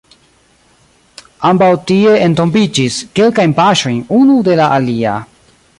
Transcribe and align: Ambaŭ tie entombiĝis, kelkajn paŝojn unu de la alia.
Ambaŭ 1.49 1.69
tie 1.91 2.15
entombiĝis, 2.29 2.99
kelkajn 3.21 3.53
paŝojn 3.61 4.05
unu 4.21 4.43
de 4.49 4.61
la 4.63 4.71
alia. 4.79 5.17